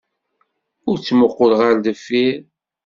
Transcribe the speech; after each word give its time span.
Ur 0.89 0.95
ttmuqqul 0.99 1.51
ɣer 1.59 1.73
deffir. 1.83 2.37